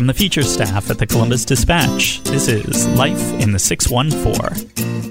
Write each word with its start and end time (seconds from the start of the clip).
From 0.00 0.06
the 0.06 0.14
feature 0.14 0.42
staff 0.42 0.88
at 0.88 0.96
the 0.96 1.06
Columbus 1.06 1.44
Dispatch, 1.44 2.22
this 2.22 2.48
is 2.48 2.86
Life 2.96 3.20
in 3.34 3.52
the 3.52 3.58
614. 3.58 5.09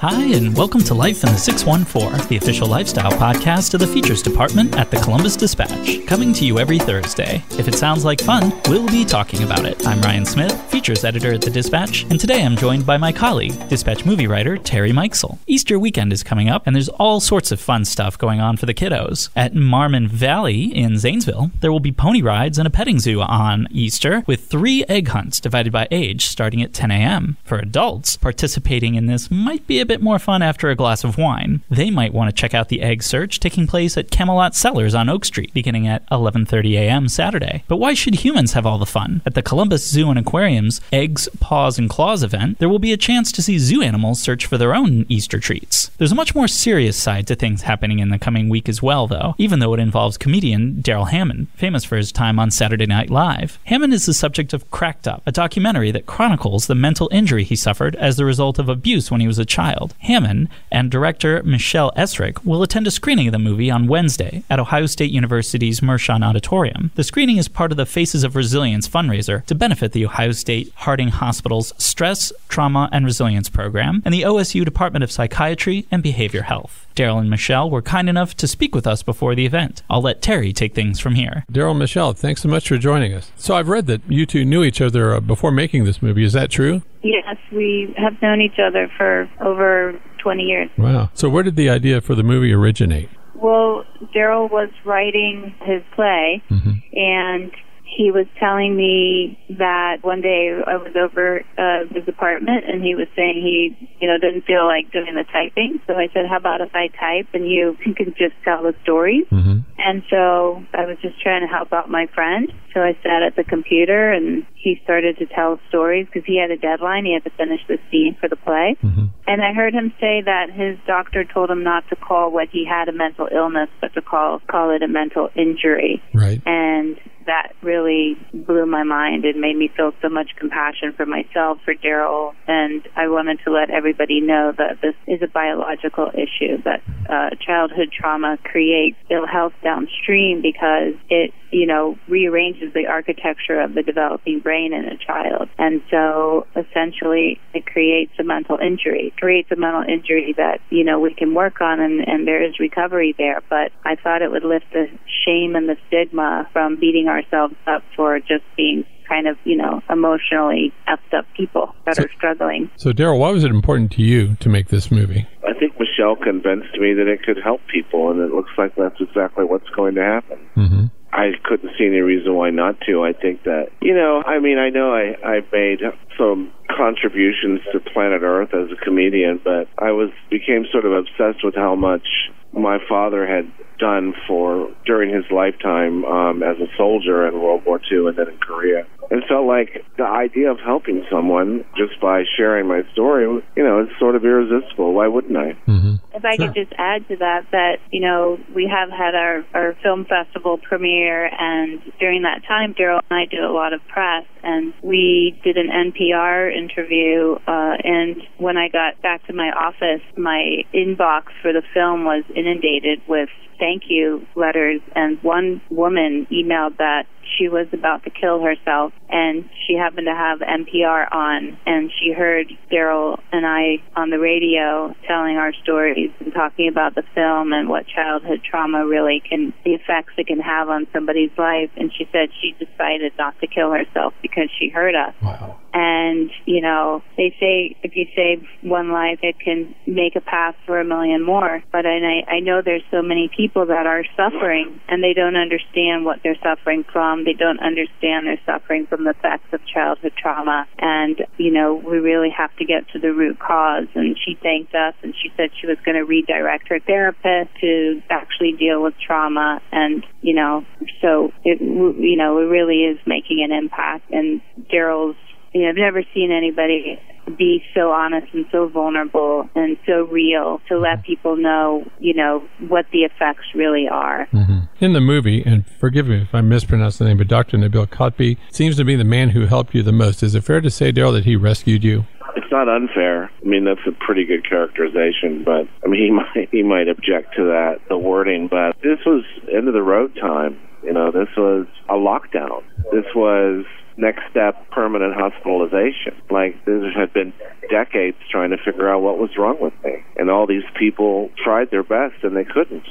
Hi, 0.00 0.22
and 0.32 0.56
welcome 0.56 0.80
to 0.84 0.94
Life 0.94 1.24
in 1.24 1.30
the 1.30 1.36
614, 1.36 2.26
the 2.28 2.38
official 2.38 2.66
lifestyle 2.66 3.12
podcast 3.12 3.74
of 3.74 3.80
the 3.80 3.86
Features 3.86 4.22
Department 4.22 4.74
at 4.78 4.90
the 4.90 4.96
Columbus 4.96 5.36
Dispatch, 5.36 6.06
coming 6.06 6.32
to 6.32 6.46
you 6.46 6.58
every 6.58 6.78
Thursday. 6.78 7.44
If 7.58 7.68
it 7.68 7.74
sounds 7.74 8.02
like 8.02 8.22
fun, 8.22 8.50
we'll 8.66 8.86
be 8.86 9.04
talking 9.04 9.42
about 9.42 9.66
it. 9.66 9.86
I'm 9.86 10.00
Ryan 10.00 10.24
Smith, 10.24 10.58
features 10.70 11.04
editor 11.04 11.34
at 11.34 11.42
the 11.42 11.50
Dispatch, 11.50 12.04
and 12.04 12.18
today 12.18 12.42
I'm 12.42 12.56
joined 12.56 12.86
by 12.86 12.96
my 12.96 13.12
colleague, 13.12 13.52
Dispatch 13.68 14.06
movie 14.06 14.26
writer 14.26 14.56
Terry 14.56 14.90
Mikesell. 14.90 15.36
Easter 15.46 15.78
weekend 15.78 16.14
is 16.14 16.22
coming 16.22 16.48
up, 16.48 16.66
and 16.66 16.74
there's 16.74 16.88
all 16.88 17.20
sorts 17.20 17.52
of 17.52 17.60
fun 17.60 17.84
stuff 17.84 18.16
going 18.16 18.40
on 18.40 18.56
for 18.56 18.64
the 18.64 18.72
kiddos. 18.72 19.28
At 19.36 19.52
Marmon 19.52 20.08
Valley 20.08 20.74
in 20.74 20.96
Zanesville, 20.96 21.50
there 21.60 21.70
will 21.70 21.78
be 21.78 21.92
pony 21.92 22.22
rides 22.22 22.56
and 22.56 22.66
a 22.66 22.70
petting 22.70 23.00
zoo 23.00 23.20
on 23.20 23.68
Easter, 23.70 24.24
with 24.26 24.46
three 24.46 24.82
egg 24.88 25.08
hunts 25.08 25.40
divided 25.40 25.74
by 25.74 25.88
age 25.90 26.24
starting 26.24 26.62
at 26.62 26.72
10 26.72 26.90
a.m. 26.90 27.36
For 27.44 27.58
adults, 27.58 28.16
participating 28.16 28.94
in 28.94 29.04
this 29.04 29.30
might 29.30 29.66
be 29.66 29.78
a 29.78 29.89
bit 29.90 30.00
more 30.00 30.20
fun 30.20 30.40
after 30.40 30.70
a 30.70 30.76
glass 30.76 31.02
of 31.02 31.18
wine. 31.18 31.62
They 31.68 31.90
might 31.90 32.14
want 32.14 32.30
to 32.30 32.40
check 32.40 32.54
out 32.54 32.68
the 32.68 32.80
egg 32.80 33.02
search 33.02 33.40
taking 33.40 33.66
place 33.66 33.96
at 33.96 34.12
Camelot 34.12 34.54
Cellars 34.54 34.94
on 34.94 35.08
Oak 35.08 35.24
Street, 35.24 35.52
beginning 35.52 35.88
at 35.88 36.08
11:30 36.10 36.74
a.m. 36.78 37.08
Saturday. 37.08 37.64
But 37.66 37.78
why 37.78 37.94
should 37.94 38.14
humans 38.14 38.52
have 38.52 38.64
all 38.64 38.78
the 38.78 38.86
fun? 38.86 39.20
At 39.26 39.34
the 39.34 39.42
Columbus 39.42 39.84
Zoo 39.84 40.08
and 40.08 40.16
Aquarium's 40.16 40.80
Eggs, 40.92 41.28
Paws, 41.40 41.76
and 41.76 41.90
Claws 41.90 42.22
event, 42.22 42.60
there 42.60 42.68
will 42.68 42.78
be 42.78 42.92
a 42.92 42.96
chance 42.96 43.32
to 43.32 43.42
see 43.42 43.58
zoo 43.58 43.82
animals 43.82 44.20
search 44.20 44.46
for 44.46 44.56
their 44.56 44.76
own 44.76 45.06
Easter 45.08 45.40
treats. 45.40 45.90
There's 45.98 46.12
a 46.12 46.22
much 46.22 46.36
more 46.36 46.46
serious 46.46 46.96
side 46.96 47.26
to 47.26 47.34
things 47.34 47.62
happening 47.62 47.98
in 47.98 48.10
the 48.10 48.18
coming 48.18 48.48
week 48.48 48.68
as 48.68 48.80
well, 48.80 49.08
though, 49.08 49.34
even 49.38 49.58
though 49.58 49.74
it 49.74 49.80
involves 49.80 50.16
comedian 50.16 50.82
Darrell 50.82 51.06
Hammond, 51.06 51.48
famous 51.56 51.82
for 51.82 51.96
his 51.96 52.12
time 52.12 52.38
on 52.38 52.52
Saturday 52.52 52.86
Night 52.86 53.10
Live. 53.10 53.58
Hammond 53.64 53.92
is 53.92 54.06
the 54.06 54.14
subject 54.14 54.52
of 54.52 54.70
Cracked 54.70 55.08
Up, 55.08 55.24
a 55.26 55.32
documentary 55.32 55.90
that 55.90 56.06
chronicles 56.06 56.68
the 56.68 56.76
mental 56.76 57.08
injury 57.10 57.42
he 57.42 57.56
suffered 57.56 57.96
as 57.96 58.16
the 58.16 58.24
result 58.24 58.60
of 58.60 58.68
abuse 58.68 59.10
when 59.10 59.20
he 59.20 59.26
was 59.26 59.40
a 59.40 59.44
child. 59.44 59.79
Hammond 60.00 60.48
and 60.70 60.90
director 60.90 61.42
Michelle 61.42 61.92
Esrick 61.96 62.44
will 62.44 62.62
attend 62.62 62.86
a 62.86 62.90
screening 62.90 63.28
of 63.28 63.32
the 63.32 63.38
movie 63.38 63.70
on 63.70 63.86
Wednesday 63.86 64.42
at 64.50 64.60
Ohio 64.60 64.86
State 64.86 65.10
University's 65.10 65.80
Mershon 65.80 66.24
Auditorium. 66.24 66.90
The 66.94 67.04
screening 67.04 67.36
is 67.38 67.48
part 67.48 67.70
of 67.70 67.76
the 67.76 67.86
Faces 67.86 68.24
of 68.24 68.36
Resilience 68.36 68.88
fundraiser 68.88 69.44
to 69.46 69.54
benefit 69.54 69.92
the 69.92 70.04
Ohio 70.04 70.32
State 70.32 70.72
Harding 70.76 71.08
Hospital's 71.08 71.72
Stress, 71.78 72.32
Trauma, 72.48 72.88
and 72.92 73.04
Resilience 73.04 73.48
program 73.48 74.02
and 74.04 74.12
the 74.12 74.22
OSU 74.22 74.64
Department 74.64 75.02
of 75.02 75.10
Psychiatry 75.10 75.86
and 75.90 76.02
Behavior 76.02 76.42
Health. 76.42 76.86
Darrell 76.94 77.18
and 77.18 77.30
Michelle 77.30 77.70
were 77.70 77.82
kind 77.82 78.08
enough 78.08 78.36
to 78.36 78.46
speak 78.46 78.74
with 78.74 78.86
us 78.86 79.02
before 79.02 79.34
the 79.34 79.46
event. 79.46 79.82
I'll 79.88 80.02
let 80.02 80.20
Terry 80.22 80.52
take 80.52 80.74
things 80.74 81.00
from 81.00 81.14
here. 81.14 81.44
Darrell 81.50 81.70
and 81.70 81.78
Michelle, 81.78 82.12
thanks 82.12 82.42
so 82.42 82.48
much 82.48 82.68
for 82.68 82.76
joining 82.78 83.14
us. 83.14 83.30
So 83.36 83.54
I've 83.54 83.68
read 83.68 83.86
that 83.86 84.02
you 84.08 84.26
two 84.26 84.44
knew 84.44 84.62
each 84.64 84.80
other 84.80 85.14
uh, 85.14 85.20
before 85.20 85.50
making 85.50 85.84
this 85.84 86.02
movie. 86.02 86.24
Is 86.24 86.32
that 86.34 86.50
true? 86.50 86.82
Yes, 87.02 87.36
we 87.52 87.94
have 87.96 88.20
known 88.20 88.40
each 88.40 88.58
other 88.58 88.90
for 88.96 89.30
over 89.40 89.98
20 90.18 90.42
years. 90.42 90.68
Wow. 90.76 91.10
So 91.14 91.28
where 91.28 91.42
did 91.42 91.56
the 91.56 91.70
idea 91.70 92.00
for 92.00 92.14
the 92.14 92.22
movie 92.22 92.52
originate? 92.52 93.08
Well, 93.34 93.84
Darrell 94.12 94.48
was 94.48 94.68
writing 94.84 95.54
his 95.62 95.82
play, 95.94 96.42
Mm-hmm. 96.50 96.72
and 96.92 97.52
he 97.90 98.10
was 98.10 98.26
telling 98.38 98.76
me 98.76 99.38
that 99.58 99.98
one 100.02 100.20
day 100.20 100.54
I 100.64 100.76
was 100.76 100.94
over 100.94 101.42
uh, 101.58 101.92
his 101.92 102.06
apartment, 102.06 102.64
and 102.66 102.82
he 102.82 102.94
was 102.94 103.08
saying 103.16 103.42
he, 103.42 103.76
you 104.00 104.06
know, 104.06 104.16
didn't 104.18 104.46
feel 104.46 104.64
like 104.64 104.92
doing 104.92 105.14
the 105.14 105.24
typing. 105.24 105.80
So 105.86 105.94
I 105.94 106.08
said, 106.14 106.26
"How 106.30 106.36
about 106.36 106.60
if 106.60 106.70
I 106.74 106.88
type 106.88 107.28
and 107.34 107.48
you 107.50 107.76
can 107.96 108.14
just 108.16 108.34
tell 108.44 108.62
the 108.62 108.74
stories?" 108.82 109.26
Mm-hmm. 109.30 109.66
And 109.78 110.02
so 110.08 110.62
I 110.72 110.86
was 110.86 110.98
just 111.02 111.20
trying 111.20 111.42
to 111.42 111.48
help 111.48 111.72
out 111.72 111.90
my 111.90 112.06
friend. 112.14 112.52
So 112.74 112.80
I 112.80 112.96
sat 113.02 113.22
at 113.26 113.34
the 113.34 113.44
computer 113.44 114.12
and 114.12 114.46
he 114.54 114.80
started 114.84 115.18
to 115.18 115.26
tell 115.26 115.58
stories 115.68 116.06
because 116.06 116.22
he 116.26 116.38
had 116.38 116.50
a 116.50 116.56
deadline. 116.56 117.04
He 117.04 117.14
had 117.14 117.24
to 117.24 117.36
finish 117.36 117.60
the 117.66 117.78
scene 117.90 118.16
for 118.20 118.28
the 118.28 118.36
play. 118.36 118.76
Mm-hmm. 118.82 119.06
And 119.30 119.42
I 119.42 119.52
heard 119.52 119.72
him 119.72 119.92
say 120.00 120.22
that 120.22 120.50
his 120.50 120.76
doctor 120.88 121.24
told 121.24 121.50
him 121.50 121.62
not 121.62 121.88
to 121.90 121.94
call 121.94 122.32
what 122.32 122.48
he 122.50 122.66
had 122.66 122.88
a 122.88 122.92
mental 122.92 123.28
illness, 123.32 123.68
but 123.80 123.94
to 123.94 124.02
call 124.02 124.40
call 124.50 124.74
it 124.74 124.82
a 124.82 124.88
mental 124.88 125.28
injury. 125.36 126.02
Right. 126.12 126.42
And 126.44 126.98
that 127.26 127.52
really 127.62 128.16
blew 128.32 128.66
my 128.66 128.82
mind 128.82 129.24
and 129.24 129.40
made 129.40 129.56
me 129.56 129.70
feel 129.76 129.92
so 130.02 130.08
much 130.08 130.30
compassion 130.36 130.92
for 130.96 131.06
myself, 131.06 131.58
for 131.64 131.74
Darrell, 131.74 132.34
and 132.48 132.82
I 132.96 133.06
wanted 133.08 133.38
to 133.44 133.52
let 133.52 133.70
everybody 133.70 134.20
know 134.20 134.52
that 134.56 134.80
this 134.82 134.94
is 135.06 135.22
a 135.22 135.28
biological 135.28 136.10
issue, 136.12 136.60
that 136.64 136.82
uh, 137.08 137.30
childhood 137.44 137.92
trauma 137.92 138.36
creates 138.42 138.96
ill 139.10 139.26
health 139.26 139.52
downstream 139.62 140.42
because 140.42 140.94
it, 141.08 141.32
you 141.52 141.66
know, 141.66 141.98
rearranges 142.08 142.72
the 142.74 142.86
architecture 142.86 143.60
of 143.60 143.74
the 143.74 143.82
developing 143.82 144.40
brain 144.40 144.72
in 144.72 144.84
a 144.86 144.96
child. 144.96 145.48
And 145.58 145.82
so 145.90 146.46
essentially 146.56 147.38
it 147.54 147.66
creates 147.66 148.12
a 148.18 148.24
mental 148.24 148.58
injury, 148.58 149.12
creates 149.20 149.50
a 149.52 149.56
mental 149.56 149.82
injury 149.82 150.34
that, 150.36 150.60
you 150.70 150.82
know, 150.82 150.98
we 150.98 151.14
can 151.14 151.34
work 151.34 151.60
on 151.60 151.78
and, 151.80 152.00
and 152.08 152.26
there 152.26 152.42
is 152.42 152.58
recovery 152.58 153.14
there. 153.18 153.40
But 153.50 153.72
I 153.84 153.96
thought 153.96 154.22
it 154.22 154.30
would 154.30 154.44
lift 154.44 154.66
the 154.72 154.86
shame 155.26 155.54
and 155.54 155.68
the 155.68 155.76
stigma 155.88 156.48
from 156.52 156.80
beating 156.80 157.06
ourselves 157.08 157.54
up 157.66 157.82
for 157.94 158.18
just 158.18 158.44
being 158.56 158.84
kind 159.08 159.26
of, 159.26 159.36
you 159.44 159.56
know, 159.56 159.82
emotionally 159.90 160.72
effed 160.88 161.16
up 161.18 161.26
people 161.36 161.74
that 161.84 161.96
So- 161.96 162.04
are 162.04 162.10
struggling. 162.16 162.70
So 162.76 162.92
Darrell, 162.92 163.18
why 163.18 163.30
was 163.30 163.44
it 163.44 163.50
important 163.50 163.92
to 163.92 164.02
you 164.02 164.36
to 164.40 164.48
make 164.48 164.68
this 164.68 164.90
movie? 164.90 165.26
I 165.46 165.52
think 165.52 165.78
Michelle 165.78 166.16
convinced 166.16 166.72
me 166.78 166.94
that 166.94 167.08
it 167.08 167.22
could 167.24 167.36
help 167.42 167.60
people, 167.66 168.10
and 168.10 168.20
it 168.20 168.32
looks 168.32 168.52
like 168.56 168.74
that's 168.76 169.00
exactly 169.00 169.44
what's 169.44 169.68
going 169.70 169.96
to 169.96 170.02
happen. 170.02 170.38
Mm-hmm. 170.56 170.84
I 171.12 171.32
couldn't 171.42 171.70
see 171.76 171.86
any 171.86 171.98
reason 172.00 172.34
why 172.36 172.50
not 172.50 172.80
to. 172.86 173.02
I 173.02 173.12
think 173.12 173.42
that, 173.42 173.70
you 173.82 173.94
know, 173.94 174.22
I 174.24 174.38
mean, 174.38 174.58
I 174.58 174.70
know 174.70 174.94
I, 174.94 175.16
I 175.26 175.40
made 175.52 175.80
some 176.16 176.52
contributions 176.80 177.60
to 177.72 177.80
planet 177.92 178.22
Earth 178.22 178.54
as 178.54 178.72
a 178.72 178.84
comedian, 178.84 179.38
but 179.44 179.68
I 179.76 179.92
was 179.92 180.08
became 180.30 180.64
sort 180.72 180.86
of 180.86 180.92
obsessed 180.92 181.44
with 181.44 181.54
how 181.54 181.74
much 181.74 182.06
my 182.52 182.78
father 182.88 183.26
had 183.26 183.50
done 183.80 184.14
for 184.28 184.68
during 184.84 185.12
his 185.12 185.24
lifetime 185.30 186.04
um, 186.04 186.42
as 186.42 186.56
a 186.58 186.68
soldier 186.76 187.26
in 187.26 187.40
World 187.40 187.62
War 187.66 187.80
II 187.90 188.08
and 188.08 188.16
then 188.16 188.28
in 188.28 188.38
Korea. 188.38 188.86
And 189.10 189.24
felt 189.28 189.44
like 189.44 189.84
the 189.96 190.04
idea 190.04 190.52
of 190.52 190.58
helping 190.64 191.04
someone 191.10 191.64
just 191.76 192.00
by 192.00 192.22
sharing 192.36 192.68
my 192.68 192.82
story, 192.92 193.24
you 193.56 193.64
know, 193.64 193.82
is 193.82 193.88
sort 193.98 194.14
of 194.14 194.24
irresistible. 194.24 194.94
Why 194.94 195.08
wouldn't 195.08 195.36
I? 195.36 195.58
Mm-hmm. 195.66 195.94
If 196.14 196.24
I 196.24 196.36
could 196.36 196.54
just 196.54 196.72
add 196.78 197.08
to 197.08 197.16
that, 197.16 197.46
that, 197.50 197.78
you 197.90 198.00
know, 198.00 198.38
we 198.54 198.70
have 198.70 198.88
had 198.90 199.16
our, 199.16 199.44
our 199.52 199.76
film 199.82 200.04
festival 200.04 200.58
premiere, 200.58 201.26
and 201.26 201.80
during 201.98 202.22
that 202.22 202.42
time, 202.46 202.72
Darrell 202.72 203.00
and 203.10 203.18
I 203.18 203.24
did 203.24 203.42
a 203.42 203.50
lot 203.50 203.72
of 203.72 203.80
press, 203.88 204.26
and 204.44 204.74
we 204.82 205.40
did 205.42 205.56
an 205.56 205.70
NPR 205.70 206.54
interview, 206.56 207.34
uh, 207.48 207.74
and 207.82 208.22
when 208.38 208.56
I 208.56 208.68
got 208.68 209.02
back 209.02 209.26
to 209.26 209.32
my 209.32 209.50
office, 209.50 210.02
my 210.16 210.62
inbox 210.72 211.24
for 211.42 211.52
the 211.52 211.62
film 211.74 212.04
was 212.04 212.22
inundated 212.40 213.02
with 213.06 213.28
thank 213.60 213.84
you 213.88 214.26
letters, 214.34 214.80
and 214.96 215.22
one 215.22 215.60
woman 215.70 216.26
emailed 216.32 216.78
that 216.78 217.04
she 217.38 217.48
was 217.48 217.66
about 217.72 218.02
to 218.04 218.10
kill 218.10 218.42
herself, 218.42 218.92
and 219.08 219.48
she 219.66 219.74
happened 219.74 220.06
to 220.06 220.14
have 220.14 220.40
NPR 220.40 221.12
on, 221.12 221.58
and 221.66 221.90
she 222.00 222.12
heard 222.12 222.46
Darrell 222.70 223.20
and 223.32 223.46
I 223.46 223.82
on 223.94 224.10
the 224.10 224.18
radio 224.18 224.94
telling 225.06 225.36
our 225.36 225.52
stories 225.62 226.10
and 226.20 226.32
talking 226.32 226.68
about 226.68 226.94
the 226.94 227.02
film 227.14 227.52
and 227.52 227.68
what 227.68 227.86
childhood 227.86 228.40
trauma 228.48 228.86
really 228.86 229.22
can, 229.28 229.52
the 229.64 229.72
effects 229.72 230.12
it 230.16 230.26
can 230.26 230.40
have 230.40 230.68
on 230.68 230.86
somebody's 230.92 231.30
life. 231.38 231.70
And 231.76 231.92
she 231.96 232.08
said 232.12 232.30
she 232.40 232.52
decided 232.52 233.12
not 233.18 233.38
to 233.40 233.46
kill 233.46 233.70
herself 233.70 234.14
because 234.22 234.48
she 234.58 234.68
heard 234.68 234.94
us. 234.94 235.14
Wow. 235.22 235.58
And, 235.72 236.30
you 236.46 236.60
know, 236.60 237.02
they 237.16 237.34
say 237.38 237.76
if 237.82 237.94
you 237.94 238.06
save 238.16 238.44
one 238.62 238.90
life, 238.90 239.20
it 239.22 239.36
can 239.38 239.74
make 239.86 240.16
a 240.16 240.20
path 240.20 240.56
for 240.66 240.80
a 240.80 240.84
million 240.84 241.22
more. 241.22 241.62
But 241.70 241.86
and 241.86 242.04
I, 242.04 242.30
I 242.30 242.40
know 242.40 242.60
there's 242.64 242.82
so 242.90 243.02
many 243.02 243.30
people 243.34 243.49
that 243.54 243.86
are 243.86 244.04
suffering 244.16 244.80
and 244.88 245.02
they 245.02 245.12
don't 245.12 245.36
understand 245.36 246.04
what 246.04 246.20
they're 246.22 246.38
suffering 246.42 246.84
from. 246.92 247.24
They 247.24 247.32
don't 247.32 247.60
understand 247.60 248.26
they're 248.26 248.40
suffering 248.46 248.86
from 248.86 249.04
the 249.04 249.10
effects 249.10 249.52
of 249.52 249.60
childhood 249.66 250.12
trauma. 250.16 250.66
And, 250.78 251.20
you 251.36 251.52
know, 251.52 251.74
we 251.74 251.98
really 251.98 252.30
have 252.30 252.54
to 252.56 252.64
get 252.64 252.88
to 252.92 252.98
the 252.98 253.12
root 253.12 253.38
cause. 253.38 253.88
And 253.94 254.16
she 254.24 254.36
thanked 254.40 254.74
us 254.74 254.94
and 255.02 255.14
she 255.14 255.30
said 255.36 255.50
she 255.60 255.66
was 255.66 255.78
going 255.84 255.96
to 255.96 256.04
redirect 256.04 256.68
her 256.68 256.80
therapist 256.80 257.50
to 257.60 258.02
actually 258.10 258.52
deal 258.52 258.82
with 258.82 258.94
trauma. 259.04 259.60
And, 259.72 260.04
you 260.22 260.34
know, 260.34 260.64
so 261.00 261.32
it, 261.44 261.60
you 261.60 262.16
know, 262.16 262.38
it 262.38 262.44
really 262.44 262.84
is 262.84 262.98
making 263.06 263.42
an 263.44 263.52
impact. 263.52 264.10
And 264.10 264.40
Darrell's 264.70 265.16
you 265.52 265.62
know, 265.62 265.68
I've 265.68 265.76
never 265.76 266.02
seen 266.14 266.30
anybody 266.30 266.98
be 267.36 267.62
so 267.74 267.90
honest 267.90 268.32
and 268.32 268.46
so 268.50 268.68
vulnerable 268.68 269.48
and 269.54 269.76
so 269.86 270.04
real 270.04 270.60
to 270.68 270.78
let 270.78 271.04
people 271.04 271.36
know, 271.36 271.84
you 271.98 272.14
know, 272.14 272.42
what 272.68 272.86
the 272.92 273.00
effects 273.00 273.44
really 273.54 273.86
are. 273.88 274.26
Mm-hmm. 274.32 274.60
In 274.80 274.92
the 274.92 275.00
movie, 275.00 275.42
and 275.44 275.66
forgive 275.66 276.06
me 276.06 276.22
if 276.22 276.34
I 276.34 276.40
mispronounce 276.40 276.98
the 276.98 277.04
name, 277.04 277.18
but 277.18 277.28
Dr. 277.28 277.58
Nabil 277.58 277.86
Kotbi 277.86 278.38
seems 278.50 278.76
to 278.76 278.84
be 278.84 278.96
the 278.96 279.04
man 279.04 279.30
who 279.30 279.46
helped 279.46 279.74
you 279.74 279.82
the 279.82 279.92
most. 279.92 280.22
Is 280.22 280.34
it 280.34 280.44
fair 280.44 280.60
to 280.60 280.70
say, 280.70 280.92
Darrell, 280.92 281.12
that 281.12 281.24
he 281.24 281.36
rescued 281.36 281.84
you? 281.84 282.06
It's 282.50 282.56
not 282.56 282.68
unfair. 282.68 283.30
I 283.30 283.48
mean, 283.48 283.64
that's 283.64 283.86
a 283.86 283.92
pretty 284.04 284.24
good 284.24 284.42
characterization, 284.42 285.44
but 285.44 285.70
I 285.84 285.88
mean, 285.88 286.02
he 286.02 286.10
might 286.10 286.48
he 286.50 286.62
might 286.64 286.88
object 286.88 287.36
to 287.36 287.44
that 287.44 287.78
the 287.88 287.96
wording, 287.96 288.48
but 288.50 288.74
this 288.82 288.98
was 289.06 289.22
end 289.54 289.68
of 289.68 289.74
the 289.74 289.82
road 289.82 290.16
time. 290.20 290.58
You 290.82 290.92
know, 290.92 291.12
this 291.12 291.28
was 291.36 291.68
a 291.88 291.94
lockdown. 291.94 292.64
This 292.90 293.06
was 293.14 293.66
next 293.96 294.22
step 294.32 294.68
permanent 294.72 295.14
hospitalization. 295.14 296.18
Like 296.28 296.64
this 296.64 296.82
had 296.96 297.12
been 297.12 297.32
decades 297.70 298.16
trying 298.32 298.50
to 298.50 298.56
figure 298.56 298.88
out 298.88 299.00
what 299.00 299.18
was 299.18 299.30
wrong 299.38 299.58
with 299.60 299.74
me. 299.84 300.02
And 300.16 300.28
all 300.28 300.48
these 300.48 300.66
people 300.76 301.30
tried 301.44 301.70
their 301.70 301.84
best 301.84 302.24
and 302.24 302.36
they 302.36 302.44
couldn't. 302.44 302.88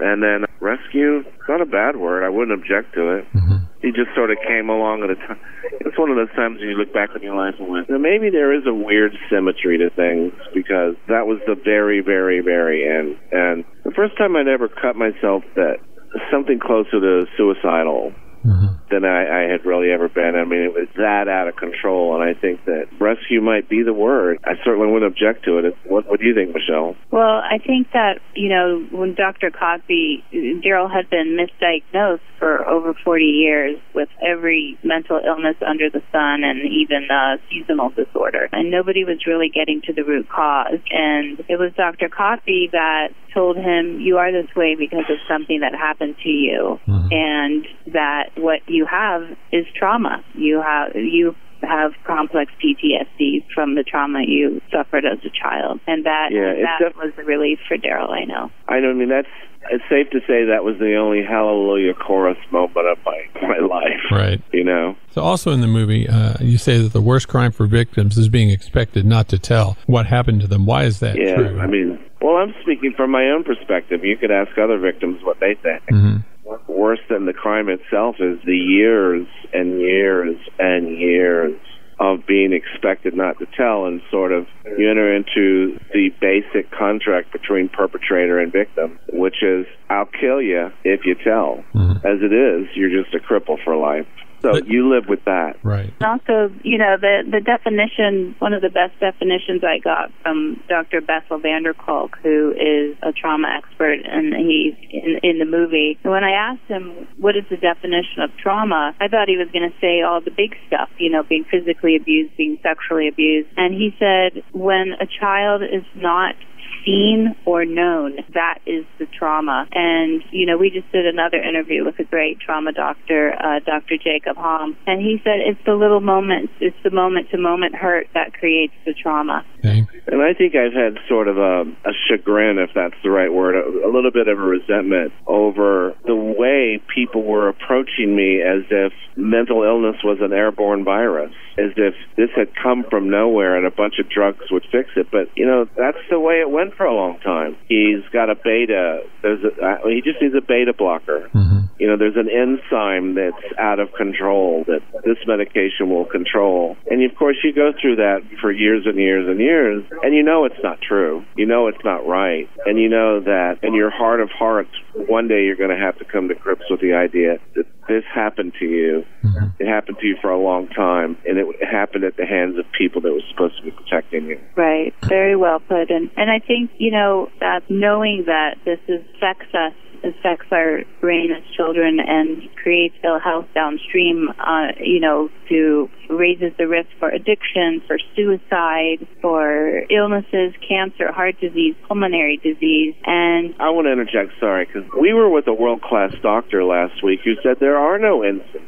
And 0.00 0.22
then 0.22 0.46
rescue, 0.60 1.24
not 1.50 1.60
a 1.60 1.66
bad 1.66 1.96
word. 1.96 2.24
I 2.24 2.30
wouldn't 2.30 2.58
object 2.58 2.94
to 2.94 3.18
it. 3.18 3.26
Mm-hmm. 3.34 3.61
He 3.82 3.90
just 3.90 4.14
sort 4.14 4.30
of 4.30 4.38
came 4.46 4.70
along 4.70 5.02
at 5.02 5.10
a 5.10 5.16
time. 5.16 5.40
It's 5.80 5.98
one 5.98 6.10
of 6.10 6.16
those 6.16 6.30
times 6.36 6.60
when 6.60 6.68
you 6.68 6.76
look 6.76 6.94
back 6.94 7.10
on 7.14 7.22
your 7.22 7.34
life 7.34 7.54
and 7.58 7.68
went, 7.68 7.90
maybe 7.90 8.30
there 8.30 8.54
is 8.54 8.62
a 8.66 8.72
weird 8.72 9.12
symmetry 9.28 9.78
to 9.78 9.90
things 9.90 10.32
because 10.54 10.94
that 11.08 11.26
was 11.26 11.40
the 11.46 11.54
very, 11.54 12.00
very, 12.00 12.40
very 12.40 12.86
end. 12.86 13.18
And 13.32 13.64
the 13.84 13.90
first 13.90 14.16
time 14.16 14.36
I'd 14.36 14.48
ever 14.48 14.68
cut 14.68 14.94
myself 14.94 15.42
that 15.56 15.82
something 16.30 16.60
closer 16.60 17.00
to 17.00 17.26
suicidal 17.36 18.12
mm-hmm. 18.44 18.74
Than 18.92 19.06
I, 19.06 19.44
I 19.44 19.50
had 19.50 19.64
really 19.64 19.90
ever 19.90 20.08
been. 20.08 20.36
I 20.36 20.44
mean, 20.44 20.60
it 20.60 20.74
was 20.74 20.88
that 20.96 21.26
out 21.26 21.48
of 21.48 21.56
control, 21.56 22.14
and 22.14 22.22
I 22.22 22.38
think 22.38 22.66
that 22.66 22.88
rescue 23.00 23.40
might 23.40 23.66
be 23.66 23.82
the 23.82 23.94
word. 23.94 24.38
I 24.44 24.52
certainly 24.62 24.92
wouldn't 24.92 25.10
object 25.10 25.46
to 25.46 25.58
it. 25.58 25.76
What, 25.86 26.06
what 26.10 26.20
do 26.20 26.26
you 26.26 26.34
think, 26.34 26.54
Michelle? 26.54 26.94
Well, 27.10 27.40
I 27.40 27.56
think 27.56 27.90
that, 27.92 28.20
you 28.34 28.50
know, 28.50 28.86
when 28.90 29.14
Dr. 29.14 29.50
Kotbi, 29.50 30.22
Darrell 30.62 30.88
had 30.88 31.08
been 31.08 31.38
misdiagnosed 31.40 32.20
for 32.38 32.68
over 32.68 32.92
40 32.92 33.24
years 33.24 33.78
with 33.94 34.08
every 34.20 34.76
mental 34.82 35.20
illness 35.24 35.56
under 35.66 35.88
the 35.88 36.02
sun 36.10 36.44
and 36.44 36.60
even 36.60 37.08
uh, 37.10 37.36
seasonal 37.48 37.90
disorder. 37.90 38.48
And 38.52 38.70
nobody 38.70 39.04
was 39.04 39.26
really 39.26 39.48
getting 39.48 39.80
to 39.86 39.92
the 39.92 40.02
root 40.02 40.28
cause. 40.28 40.80
And 40.90 41.40
it 41.48 41.58
was 41.58 41.72
Dr. 41.76 42.08
Kotbi 42.08 42.70
that 42.72 43.14
told 43.32 43.56
him, 43.56 44.00
You 44.00 44.18
are 44.18 44.32
this 44.32 44.54
way 44.54 44.74
because 44.74 45.04
of 45.08 45.18
something 45.28 45.60
that 45.60 45.74
happened 45.74 46.16
to 46.22 46.28
you. 46.28 46.80
Mm-hmm. 46.86 47.08
And 47.10 47.66
that 47.94 48.30
what 48.36 48.60
you 48.66 48.81
have 48.86 49.22
is 49.52 49.66
trauma. 49.76 50.24
You 50.34 50.62
have 50.62 50.94
you 50.94 51.34
have 51.62 51.92
complex 52.04 52.52
PTSD 52.62 53.44
from 53.54 53.74
the 53.74 53.82
trauma 53.82 54.22
you 54.26 54.60
suffered 54.70 55.04
as 55.04 55.18
a 55.24 55.30
child, 55.30 55.80
and 55.86 56.04
that 56.06 56.30
yeah, 56.32 56.54
that 56.54 56.92
def- 56.92 56.96
was 56.96 57.12
a 57.18 57.24
relief 57.24 57.58
for 57.68 57.76
Darrell. 57.76 58.10
I 58.10 58.24
know. 58.24 58.50
I 58.68 58.80
know. 58.80 58.90
I 58.90 58.94
mean, 58.94 59.08
that's 59.08 59.28
it's 59.70 59.84
safe 59.88 60.10
to 60.10 60.20
say 60.26 60.44
that 60.46 60.64
was 60.64 60.78
the 60.78 60.96
only 60.96 61.22
hallelujah 61.22 61.94
chorus 61.94 62.38
moment 62.50 62.86
of 62.86 62.98
my 63.04 63.26
my 63.42 63.58
life. 63.58 64.00
Right. 64.10 64.42
You 64.52 64.64
know. 64.64 64.96
So 65.10 65.22
also 65.22 65.52
in 65.52 65.60
the 65.60 65.68
movie, 65.68 66.08
uh, 66.08 66.34
you 66.40 66.58
say 66.58 66.78
that 66.78 66.92
the 66.92 67.02
worst 67.02 67.28
crime 67.28 67.52
for 67.52 67.66
victims 67.66 68.18
is 68.18 68.28
being 68.28 68.50
expected 68.50 69.04
not 69.04 69.28
to 69.28 69.38
tell 69.38 69.76
what 69.86 70.06
happened 70.06 70.40
to 70.40 70.46
them. 70.46 70.66
Why 70.66 70.84
is 70.84 71.00
that 71.00 71.16
yeah, 71.16 71.36
true? 71.36 71.60
I 71.60 71.66
mean, 71.66 71.98
well, 72.20 72.36
I'm 72.36 72.54
speaking 72.62 72.92
from 72.96 73.10
my 73.10 73.26
own 73.26 73.44
perspective. 73.44 74.04
You 74.04 74.16
could 74.16 74.30
ask 74.30 74.56
other 74.58 74.78
victims 74.78 75.22
what 75.22 75.38
they 75.40 75.54
think. 75.54 75.82
Mm-hmm 75.90 76.31
worse 76.68 77.00
than 77.08 77.26
the 77.26 77.32
crime 77.32 77.68
itself 77.68 78.16
is 78.18 78.38
the 78.44 78.56
years 78.56 79.26
and 79.52 79.80
years 79.80 80.36
and 80.58 80.98
years 80.98 81.54
of 82.00 82.26
being 82.26 82.52
expected 82.52 83.14
not 83.14 83.38
to 83.38 83.46
tell 83.56 83.86
and 83.86 84.00
sort 84.10 84.32
of 84.32 84.46
you 84.76 84.90
enter 84.90 85.14
into 85.14 85.78
the 85.92 86.10
basic 86.20 86.68
contract 86.70 87.32
between 87.32 87.68
perpetrator 87.68 88.40
and 88.40 88.50
victim, 88.50 88.98
which 89.12 89.42
is 89.42 89.66
I'll 89.88 90.08
kill 90.20 90.42
you 90.42 90.72
if 90.84 91.04
you 91.04 91.14
tell. 91.14 91.62
Mm-hmm. 91.74 92.04
As 92.04 92.18
it 92.20 92.32
is, 92.32 92.66
you're 92.74 92.90
just 92.90 93.14
a 93.14 93.20
cripple 93.20 93.62
for 93.62 93.76
life. 93.76 94.06
So 94.42 94.52
but, 94.52 94.66
you 94.66 94.92
live 94.92 95.08
with 95.08 95.24
that. 95.24 95.56
Right. 95.62 95.92
And 96.00 96.20
also, 96.20 96.52
you 96.62 96.78
know, 96.78 96.96
the 97.00 97.22
the 97.30 97.40
definition, 97.40 98.34
one 98.38 98.52
of 98.52 98.62
the 98.62 98.70
best 98.70 98.98
definitions 99.00 99.62
I 99.62 99.78
got 99.78 100.10
from 100.22 100.62
Dr. 100.68 101.00
Bessel 101.00 101.38
van 101.38 101.62
der 101.62 101.74
Kolk, 101.74 102.18
who 102.22 102.50
is 102.50 102.96
a 103.02 103.12
trauma 103.12 103.48
expert, 103.56 104.00
and 104.04 104.34
he's 104.34 104.74
in, 104.90 105.20
in 105.22 105.38
the 105.38 105.44
movie. 105.44 105.98
And 106.02 106.12
when 106.12 106.24
I 106.24 106.32
asked 106.32 106.66
him, 106.68 107.06
what 107.18 107.36
is 107.36 107.44
the 107.50 107.56
definition 107.56 108.22
of 108.22 108.30
trauma, 108.36 108.94
I 109.00 109.08
thought 109.08 109.28
he 109.28 109.36
was 109.36 109.48
going 109.52 109.70
to 109.70 109.76
say 109.80 110.02
all 110.02 110.20
the 110.20 110.30
big 110.30 110.56
stuff, 110.66 110.90
you 110.98 111.10
know, 111.10 111.22
being 111.22 111.44
physically 111.44 111.96
abused, 111.96 112.36
being 112.36 112.58
sexually 112.62 113.08
abused. 113.08 113.48
And 113.56 113.74
he 113.74 113.94
said, 113.98 114.42
when 114.52 114.94
a 115.00 115.06
child 115.06 115.62
is 115.62 115.84
not 115.94 116.34
seen 116.84 117.34
or 117.44 117.64
known. 117.64 118.16
That 118.34 118.58
is 118.66 118.84
the 118.98 119.06
trauma. 119.06 119.66
And, 119.72 120.22
you 120.30 120.46
know, 120.46 120.56
we 120.56 120.70
just 120.70 120.90
did 120.92 121.06
another 121.06 121.38
interview 121.42 121.84
with 121.84 121.98
a 121.98 122.04
great 122.04 122.40
trauma 122.40 122.72
doctor, 122.72 123.32
uh, 123.32 123.60
Dr. 123.60 123.96
Jacob 123.96 124.36
Ham, 124.36 124.76
and 124.86 125.00
he 125.00 125.20
said 125.24 125.40
it's 125.40 125.60
the 125.64 125.74
little 125.74 126.00
moments, 126.00 126.52
it's 126.60 126.76
the 126.82 126.90
moment 126.90 127.30
to 127.30 127.38
moment 127.38 127.74
hurt 127.74 128.08
that 128.14 128.32
creates 128.34 128.74
the 128.84 128.94
trauma. 128.94 129.44
Okay. 129.58 129.86
And 130.06 130.20
I 130.20 130.34
think 130.34 130.54
I've 130.56 130.72
had 130.72 130.98
sort 131.08 131.28
of 131.28 131.38
a, 131.38 131.62
a 131.84 131.92
chagrin, 132.08 132.58
if 132.58 132.70
that's 132.74 133.00
the 133.04 133.10
right 133.10 133.32
word, 133.32 133.54
a, 133.54 133.86
a 133.86 133.90
little 133.90 134.10
bit 134.10 134.26
of 134.26 134.38
a 134.38 134.42
resentment 134.42 135.12
over 135.26 135.94
the 136.04 136.16
way 136.16 136.82
people 136.92 137.22
were 137.22 137.48
approaching 137.48 138.14
me 138.16 138.42
as 138.42 138.64
if 138.70 138.92
mental 139.16 139.62
illness 139.62 139.96
was 140.02 140.18
an 140.20 140.32
airborne 140.32 140.84
virus, 140.84 141.32
as 141.58 141.70
if 141.76 141.94
this 142.16 142.30
had 142.34 142.48
come 142.60 142.84
from 142.90 143.10
nowhere 143.10 143.56
and 143.56 143.66
a 143.66 143.70
bunch 143.70 143.94
of 144.00 144.08
drugs 144.08 144.50
would 144.50 144.64
fix 144.72 144.90
it. 144.96 145.06
But, 145.12 145.30
you 145.36 145.46
know, 145.46 145.68
that's 145.76 146.02
the 146.10 146.18
way 146.18 146.40
it 146.40 146.50
went 146.50 146.71
for 146.76 146.86
a 146.86 146.94
long 146.94 147.18
time. 147.20 147.56
He's 147.68 148.02
got 148.12 148.30
a 148.30 148.34
beta. 148.34 149.02
There's 149.22 149.44
a, 149.44 149.64
uh, 149.64 149.88
he 149.88 150.02
just 150.02 150.20
needs 150.20 150.34
a 150.34 150.40
beta 150.40 150.72
blocker. 150.76 151.28
Mm-hmm. 151.34 151.60
You 151.78 151.88
know, 151.88 151.96
there's 151.96 152.16
an 152.16 152.28
enzyme 152.28 153.14
that's 153.14 153.42
out 153.58 153.80
of 153.80 153.92
control 153.94 154.64
that 154.66 154.82
this 155.04 155.18
medication 155.26 155.90
will 155.90 156.04
control. 156.04 156.76
And 156.90 157.02
of 157.02 157.16
course, 157.16 157.36
you 157.42 157.52
go 157.52 157.72
through 157.80 157.96
that 157.96 158.20
for 158.40 158.52
years 158.52 158.84
and 158.86 158.96
years 158.96 159.26
and 159.28 159.40
years, 159.40 159.84
and 160.02 160.14
you 160.14 160.22
know 160.22 160.44
it's 160.44 160.62
not 160.62 160.80
true. 160.80 161.24
You 161.36 161.46
know 161.46 161.68
it's 161.68 161.84
not 161.84 162.06
right. 162.06 162.48
And 162.66 162.78
you 162.78 162.88
know 162.88 163.20
that 163.20 163.58
in 163.62 163.74
your 163.74 163.90
heart 163.90 164.20
of 164.20 164.30
hearts, 164.30 164.70
one 164.94 165.28
day 165.28 165.44
you're 165.44 165.56
going 165.56 165.76
to 165.76 165.82
have 165.82 165.98
to 165.98 166.04
come 166.04 166.28
to 166.28 166.34
grips 166.34 166.64
with 166.70 166.80
the 166.80 166.94
idea 166.94 167.38
that 167.56 167.66
this 167.92 168.04
happened 168.12 168.54
to 168.58 168.64
you. 168.64 169.04
Mm-hmm. 169.22 169.62
It 169.62 169.68
happened 169.68 169.98
to 170.00 170.06
you 170.06 170.16
for 170.20 170.30
a 170.30 170.38
long 170.38 170.68
time, 170.68 171.16
and 171.26 171.38
it 171.38 171.46
happened 171.64 172.04
at 172.04 172.16
the 172.16 172.24
hands 172.24 172.58
of 172.58 172.64
people 172.76 173.02
that 173.02 173.12
were 173.12 173.20
supposed 173.30 173.56
to 173.58 173.62
be 173.62 173.70
protecting 173.70 174.26
you. 174.26 174.40
Right. 174.56 174.94
Very 175.04 175.36
well 175.36 175.60
put. 175.60 175.90
And 175.90 176.10
and 176.16 176.30
I 176.30 176.38
think 176.38 176.70
you 176.78 176.90
know 176.90 177.28
that 177.40 177.68
knowing 177.68 178.24
that 178.26 178.56
this 178.64 178.80
affects 178.88 179.54
us 179.54 179.74
affects 180.04 180.46
our 180.52 180.80
brain 181.00 181.30
as 181.32 181.42
children 181.56 181.98
and 182.00 182.48
creates 182.56 182.94
ill 183.04 183.18
health 183.18 183.46
downstream, 183.54 184.28
uh, 184.38 184.68
you 184.80 185.00
know, 185.00 185.28
to 185.48 185.88
raises 186.10 186.52
the 186.58 186.68
risk 186.68 186.88
for 186.98 187.08
addiction, 187.08 187.82
for 187.86 187.98
suicide, 188.14 189.06
for 189.20 189.82
illnesses, 189.90 190.54
cancer, 190.66 191.10
heart 191.12 191.38
disease, 191.40 191.74
pulmonary 191.88 192.36
disease. 192.38 192.94
And 193.04 193.54
I 193.58 193.70
want 193.70 193.86
to 193.86 193.92
interject, 193.92 194.38
sorry, 194.40 194.66
because 194.66 194.88
we 195.00 195.12
were 195.12 195.28
with 195.28 195.46
a 195.46 195.54
world 195.54 195.82
class 195.82 196.12
doctor 196.22 196.64
last 196.64 197.02
week 197.02 197.20
who 197.24 197.34
said 197.42 197.56
there 197.60 197.78
are 197.78 197.98
no 197.98 198.24
instances 198.24 198.60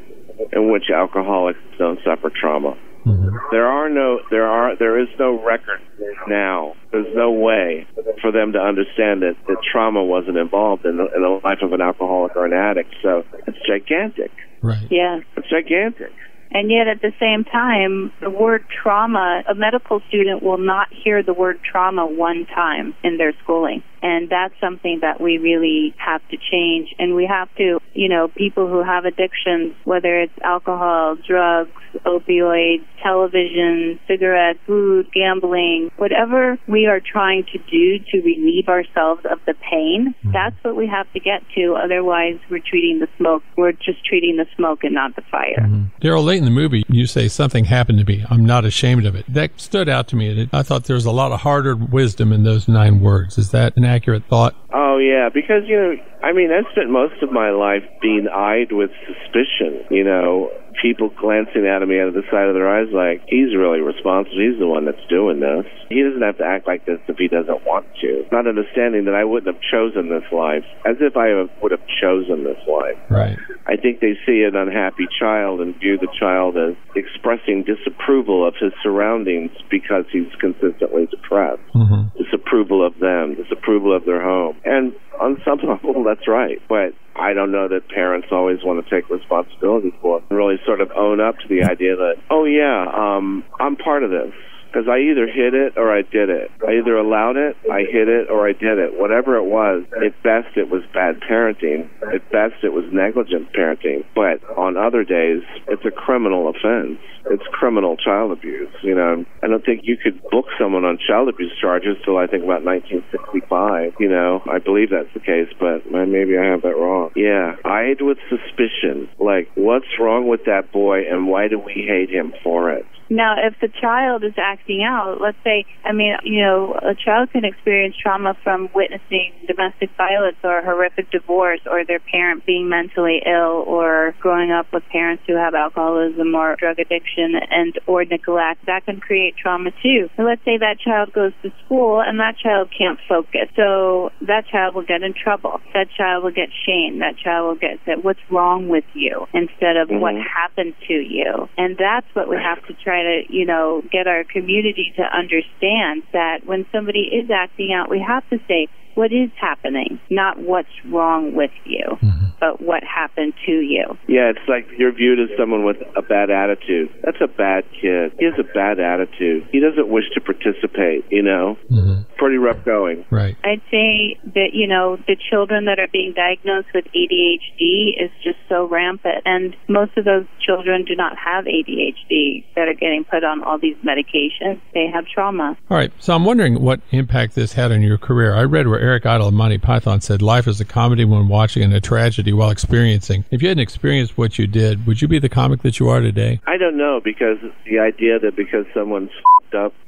in 0.52 0.70
which 0.70 0.90
alcoholics 0.90 1.58
don't 1.78 1.98
suffer 2.04 2.30
trauma. 2.30 2.76
Mm-hmm. 3.06 3.36
There 3.50 3.66
are 3.66 3.88
no, 3.90 4.20
there 4.30 4.46
are, 4.46 4.76
there 4.76 4.98
is 5.00 5.08
no 5.18 5.42
record 5.44 5.80
now. 6.26 6.74
There's 6.90 7.14
no 7.14 7.32
way 7.32 7.86
for 8.22 8.32
them 8.32 8.52
to 8.52 8.58
understand 8.58 9.22
that, 9.22 9.34
that 9.46 9.56
trauma 9.70 10.02
wasn't 10.02 10.38
involved 10.38 10.86
in 10.86 10.96
the, 10.96 11.04
in 11.14 11.22
the 11.22 11.40
life 11.44 11.58
of 11.62 11.72
an 11.72 11.82
alcoholic 11.82 12.34
or 12.34 12.46
an 12.46 12.54
addict. 12.54 12.94
So 13.02 13.24
it's 13.46 13.58
gigantic. 13.66 14.30
Right. 14.62 14.88
Yeah. 14.90 15.20
It's 15.36 15.48
gigantic. 15.50 16.12
And 16.54 16.70
yet 16.70 16.86
at 16.86 17.02
the 17.02 17.12
same 17.18 17.42
time, 17.44 18.12
the 18.20 18.30
word 18.30 18.64
trauma, 18.82 19.42
a 19.50 19.54
medical 19.56 20.00
student 20.08 20.40
will 20.40 20.58
not 20.58 20.86
hear 20.92 21.20
the 21.22 21.34
word 21.34 21.58
trauma 21.68 22.06
one 22.06 22.46
time 22.46 22.94
in 23.02 23.18
their 23.18 23.34
schooling. 23.42 23.82
And 24.04 24.28
that's 24.28 24.54
something 24.60 24.98
that 25.00 25.18
we 25.18 25.38
really 25.38 25.94
have 25.96 26.20
to 26.28 26.36
change. 26.36 26.94
And 26.98 27.16
we 27.16 27.26
have 27.26 27.48
to, 27.56 27.80
you 27.94 28.08
know, 28.10 28.28
people 28.28 28.68
who 28.68 28.84
have 28.84 29.06
addictions, 29.06 29.74
whether 29.84 30.20
it's 30.20 30.38
alcohol, 30.42 31.16
drugs, 31.26 31.72
opioids, 32.04 32.84
television, 33.02 33.98
cigarettes, 34.06 34.58
food, 34.66 35.06
gambling, 35.14 35.90
whatever 35.96 36.58
we 36.68 36.86
are 36.86 37.00
trying 37.00 37.44
to 37.52 37.58
do 37.58 37.98
to 38.10 38.20
relieve 38.20 38.68
ourselves 38.68 39.22
of 39.24 39.38
the 39.46 39.54
pain, 39.54 40.14
mm-hmm. 40.18 40.32
that's 40.32 40.56
what 40.62 40.76
we 40.76 40.86
have 40.86 41.10
to 41.14 41.20
get 41.20 41.42
to. 41.54 41.74
Otherwise, 41.82 42.38
we're 42.50 42.60
treating 42.60 42.98
the 43.00 43.08
smoke, 43.16 43.42
we're 43.56 43.72
just 43.72 44.04
treating 44.04 44.36
the 44.36 44.46
smoke 44.54 44.84
and 44.84 44.92
not 44.92 45.16
the 45.16 45.22
fire. 45.30 45.60
Mm-hmm. 45.60 45.84
Darrell, 46.00 46.22
late 46.22 46.42
in 46.46 46.54
the 46.54 46.60
movie, 46.60 46.84
you 46.88 47.06
say 47.06 47.26
something 47.28 47.64
happened 47.64 47.98
to 47.98 48.04
me. 48.04 48.24
I'm 48.28 48.44
not 48.44 48.64
ashamed 48.64 49.06
of 49.06 49.14
it. 49.14 49.24
That 49.28 49.58
stood 49.58 49.88
out 49.88 50.08
to 50.08 50.16
me. 50.16 50.48
I 50.52 50.62
thought 50.62 50.84
there 50.84 50.94
was 50.94 51.06
a 51.06 51.10
lot 51.10 51.32
of 51.32 51.40
hard-earned 51.40 51.90
wisdom 51.90 52.32
in 52.32 52.44
those 52.44 52.68
nine 52.68 53.00
words. 53.00 53.38
Is 53.38 53.50
that 53.52 53.76
an 53.76 53.84
accurate 53.84 54.24
thought? 54.26 54.54
Oh 54.74 54.98
yeah, 54.98 55.30
because 55.32 55.62
you 55.70 55.78
know, 55.78 55.94
I 56.18 56.32
mean, 56.32 56.50
I 56.50 56.68
spent 56.72 56.90
most 56.90 57.22
of 57.22 57.30
my 57.30 57.50
life 57.50 57.86
being 58.02 58.26
eyed 58.26 58.72
with 58.72 58.90
suspicion. 59.06 59.86
You 59.88 60.02
know, 60.02 60.50
people 60.82 61.14
glancing 61.14 61.62
at 61.62 61.78
me 61.86 62.02
out 62.02 62.10
of 62.10 62.14
the 62.18 62.26
side 62.26 62.50
of 62.50 62.58
their 62.58 62.66
eyes 62.66 62.90
like 62.90 63.22
he's 63.30 63.54
really 63.54 63.78
responsible. 63.78 64.34
He's 64.34 64.58
the 64.58 64.66
one 64.66 64.84
that's 64.84 65.06
doing 65.06 65.38
this. 65.38 65.62
He 65.88 66.02
doesn't 66.02 66.22
have 66.26 66.38
to 66.38 66.44
act 66.44 66.66
like 66.66 66.86
this 66.86 66.98
if 67.06 67.16
he 67.22 67.28
doesn't 67.28 67.62
want 67.62 67.86
to. 68.02 68.26
Not 68.34 68.50
understanding 68.50 69.06
that 69.06 69.14
I 69.14 69.22
wouldn't 69.22 69.46
have 69.46 69.62
chosen 69.62 70.10
this 70.10 70.26
life, 70.34 70.66
as 70.82 70.98
if 70.98 71.14
I 71.14 71.30
would 71.62 71.70
have 71.70 71.86
chosen 72.02 72.42
this 72.42 72.58
life. 72.66 72.98
Right. 73.06 73.38
I 73.70 73.76
think 73.78 74.00
they 74.00 74.18
see 74.26 74.42
an 74.42 74.58
unhappy 74.58 75.06
child 75.06 75.60
and 75.60 75.78
view 75.78 75.98
the 76.02 76.10
child 76.18 76.58
as 76.58 76.74
expressing 76.98 77.62
disapproval 77.62 78.42
of 78.42 78.58
his 78.58 78.74
surroundings 78.82 79.54
because 79.70 80.04
he's 80.10 80.28
consistently 80.42 81.06
depressed. 81.06 81.62
Mm-hmm. 81.74 82.10
Disapproval 82.54 82.86
of 82.86 82.98
them, 83.00 83.34
disapproval 83.34 83.96
of 83.96 84.04
their 84.04 84.22
home, 84.22 84.56
and 84.64 84.94
on 85.20 85.40
some 85.44 85.58
level, 85.68 86.04
that's 86.04 86.28
right. 86.28 86.62
But 86.68 86.94
I 87.16 87.32
don't 87.32 87.50
know 87.50 87.68
that 87.68 87.88
parents 87.88 88.28
always 88.30 88.58
want 88.62 88.84
to 88.84 88.90
take 88.90 89.10
responsibility 89.10 89.92
for 90.00 90.18
it 90.18 90.24
and 90.30 90.38
really 90.38 90.60
sort 90.64 90.80
of 90.80 90.90
own 90.96 91.20
up 91.20 91.38
to 91.38 91.48
the 91.48 91.64
idea 91.64 91.96
that, 91.96 92.14
oh 92.30 92.44
yeah, 92.44 92.86
um, 92.94 93.44
I'm 93.58 93.76
part 93.76 94.04
of 94.04 94.10
this 94.10 94.32
because 94.74 94.88
I 94.90 94.98
either 94.98 95.26
hid 95.26 95.54
it 95.54 95.74
or 95.76 95.94
I 95.94 96.02
did 96.02 96.30
it. 96.30 96.50
I 96.66 96.82
either 96.82 96.96
allowed 96.96 97.36
it, 97.36 97.56
I 97.70 97.86
hid 97.86 98.08
it, 98.08 98.28
or 98.28 98.48
I 98.48 98.52
did 98.52 98.78
it. 98.78 98.98
Whatever 98.98 99.36
it 99.36 99.44
was, 99.44 99.84
at 99.94 100.20
best 100.24 100.56
it 100.56 100.68
was 100.68 100.82
bad 100.92 101.20
parenting. 101.20 101.88
At 102.02 102.26
best 102.32 102.64
it 102.64 102.72
was 102.72 102.84
negligent 102.92 103.52
parenting. 103.52 104.04
But 104.14 104.42
on 104.58 104.76
other 104.76 105.04
days, 105.04 105.42
it's 105.68 105.84
a 105.84 105.92
criminal 105.92 106.48
offense. 106.48 106.98
It's 107.30 107.44
criminal 107.52 107.96
child 107.96 108.32
abuse. 108.32 108.74
You 108.82 108.96
know, 108.96 109.24
I 109.42 109.46
don't 109.46 109.64
think 109.64 109.82
you 109.84 109.96
could 109.96 110.20
book 110.30 110.46
someone 110.58 110.84
on 110.84 110.98
child 110.98 111.28
abuse 111.28 111.52
charges 111.60 111.96
till 112.04 112.18
I 112.18 112.26
think 112.26 112.42
about 112.42 112.64
1965. 112.64 113.94
You 114.00 114.08
know, 114.08 114.42
I 114.50 114.58
believe 114.58 114.90
that's 114.90 115.12
the 115.14 115.20
case, 115.20 115.48
but 115.58 115.86
maybe 115.90 116.36
I 116.36 116.44
have 116.50 116.62
that 116.62 116.76
wrong. 116.76 117.10
Yeah, 117.14 117.56
eyed 117.64 118.02
with 118.02 118.18
suspicion. 118.28 119.08
Like, 119.18 119.48
what's 119.54 119.88
wrong 120.00 120.26
with 120.28 120.44
that 120.46 120.72
boy, 120.72 121.08
and 121.08 121.28
why 121.28 121.48
do 121.48 121.58
we 121.58 121.86
hate 121.86 122.10
him 122.10 122.34
for 122.42 122.72
it? 122.72 122.84
Now, 123.10 123.36
if 123.38 123.54
the 123.60 123.68
child 123.68 124.24
is 124.24 124.34
acting 124.38 124.82
out, 124.82 125.20
let's 125.20 125.36
say, 125.44 125.66
I 125.84 125.92
mean, 125.92 126.16
you 126.24 126.40
know, 126.40 126.74
a 126.74 126.94
child 126.94 127.30
can 127.32 127.44
experience 127.44 127.96
trauma 128.00 128.34
from 128.42 128.68
witnessing 128.74 129.32
domestic 129.46 129.90
violence 129.96 130.36
or 130.42 130.58
a 130.58 130.64
horrific 130.64 131.10
divorce 131.10 131.60
or 131.70 131.84
their 131.84 132.00
parent 132.00 132.46
being 132.46 132.68
mentally 132.68 133.20
ill 133.26 133.64
or 133.66 134.14
growing 134.20 134.50
up 134.50 134.72
with 134.72 134.82
parents 134.90 135.22
who 135.26 135.36
have 135.36 135.54
alcoholism 135.54 136.34
or 136.34 136.56
drug 136.56 136.78
addiction 136.78 137.34
and 137.50 137.78
or 137.86 138.04
neglect. 138.04 138.66
That 138.66 138.86
can 138.86 139.00
create 139.00 139.36
trauma 139.36 139.70
too. 139.82 140.08
And 140.16 140.26
let's 140.26 140.44
say 140.44 140.58
that 140.58 140.80
child 140.80 141.12
goes 141.12 141.32
to 141.42 141.52
school 141.64 142.00
and 142.00 142.20
that 142.20 142.38
child 142.38 142.70
can't 142.76 142.98
focus. 143.08 143.48
So 143.56 144.10
that 144.22 144.46
child 144.46 144.74
will 144.74 144.86
get 144.86 145.02
in 145.02 145.14
trouble. 145.14 145.60
That 145.74 145.88
child 145.96 146.24
will 146.24 146.32
get 146.32 146.48
shamed. 146.66 147.02
That 147.02 147.16
child 147.18 147.46
will 147.48 147.60
get 147.60 147.80
said, 147.84 148.02
what's 148.02 148.20
wrong 148.30 148.68
with 148.68 148.84
you? 148.94 149.26
Instead 149.32 149.76
of 149.76 149.88
mm-hmm. 149.88 150.00
what 150.00 150.14
happened 150.14 150.74
to 150.88 150.94
you. 150.94 151.48
And 151.58 151.76
that's 151.76 152.06
what 152.14 152.28
we 152.28 152.36
have 152.36 152.64
to 152.66 152.74
try 152.82 152.93
try 152.94 153.02
to, 153.02 153.22
you 153.28 153.46
know, 153.46 153.82
get 153.90 154.06
our 154.06 154.24
community 154.24 154.92
to 154.96 155.02
understand 155.02 156.02
that 156.12 156.46
when 156.46 156.66
somebody 156.72 157.10
is 157.12 157.30
acting 157.30 157.72
out, 157.72 157.90
we 157.90 158.04
have 158.06 158.28
to 158.30 158.38
say, 158.46 158.68
what 158.94 159.12
is 159.12 159.30
happening, 159.40 159.98
not 160.08 160.38
what's 160.38 160.68
wrong 160.86 161.34
with 161.34 161.50
you, 161.64 161.84
mm-hmm. 162.00 162.26
but 162.38 162.62
what 162.62 162.84
happened 162.84 163.34
to 163.44 163.50
you. 163.50 163.98
Yeah, 164.06 164.30
it's 164.30 164.46
like 164.48 164.68
you're 164.78 164.92
viewed 164.92 165.18
as 165.18 165.36
someone 165.36 165.64
with 165.64 165.78
a 165.96 166.02
bad 166.02 166.30
attitude. 166.30 166.94
That's 167.02 167.18
a 167.20 167.26
bad 167.26 167.64
kid. 167.80 168.14
He 168.20 168.24
has 168.24 168.38
a 168.38 168.46
bad 168.54 168.78
attitude. 168.78 169.48
He 169.50 169.58
doesn't 169.58 169.88
wish 169.88 170.04
to 170.14 170.20
participate, 170.20 171.06
you 171.10 171.22
know? 171.22 171.58
Mm-hmm. 171.70 172.13
Pretty 172.34 172.44
rough 172.44 172.64
going. 172.64 173.04
Right. 173.10 173.36
I'd 173.44 173.62
say 173.70 174.18
that, 174.34 174.54
you 174.54 174.66
know, 174.66 174.96
the 175.06 175.16
children 175.30 175.66
that 175.66 175.78
are 175.78 175.86
being 175.86 176.14
diagnosed 176.14 176.68
with 176.74 176.84
ADHD 176.86 177.94
is 177.96 178.10
just 178.24 178.38
so 178.48 178.66
rampant. 178.66 179.22
And 179.24 179.54
most 179.68 179.96
of 179.96 180.04
those 180.04 180.26
children 180.44 180.84
do 180.84 180.96
not 180.96 181.16
have 181.16 181.44
ADHD 181.44 182.44
that 182.56 182.66
are 182.66 182.74
getting 182.74 183.04
put 183.04 183.22
on 183.22 183.44
all 183.44 183.58
these 183.58 183.76
medications. 183.84 184.60
They 184.72 184.88
have 184.92 185.06
trauma. 185.06 185.56
All 185.70 185.76
right. 185.76 185.92
So 186.00 186.12
I'm 186.12 186.24
wondering 186.24 186.60
what 186.60 186.80
impact 186.90 187.36
this 187.36 187.52
had 187.52 187.70
on 187.70 187.82
your 187.82 187.98
career. 187.98 188.34
I 188.34 188.42
read 188.42 188.66
where 188.66 188.80
Eric 188.80 189.06
Idle 189.06 189.28
of 189.28 189.34
Monty 189.34 189.58
Python 189.58 190.00
said, 190.00 190.20
Life 190.20 190.48
is 190.48 190.60
a 190.60 190.64
comedy 190.64 191.04
when 191.04 191.28
watching 191.28 191.62
and 191.62 191.72
a 191.72 191.80
tragedy 191.80 192.32
while 192.32 192.50
experiencing. 192.50 193.24
If 193.30 193.42
you 193.42 193.48
hadn't 193.48 193.62
experienced 193.62 194.18
what 194.18 194.38
you 194.38 194.48
did, 194.48 194.86
would 194.88 195.00
you 195.00 195.06
be 195.06 195.20
the 195.20 195.28
comic 195.28 195.62
that 195.62 195.78
you 195.78 195.88
are 195.88 196.00
today? 196.00 196.40
I 196.48 196.56
don't 196.56 196.76
know, 196.76 197.00
because 197.02 197.38
the 197.64 197.78
idea 197.78 198.18
that 198.18 198.34
because 198.34 198.66
someone's 198.74 199.10